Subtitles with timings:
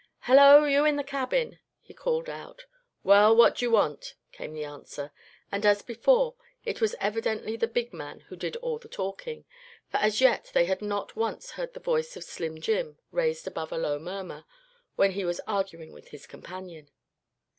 [0.21, 0.63] "Hello!
[0.65, 2.65] you in the cabin?" he called out.
[3.03, 5.11] "Well, what d'ye want?" came the answer,
[5.51, 6.33] and as before,
[6.65, 9.45] it was evidently the big man who did all the talking,
[9.91, 13.71] for as yet they had not once heard the voice of Slim Jim raised above
[13.71, 14.45] a low murmur,
[14.95, 16.89] when he was arguing with his companion.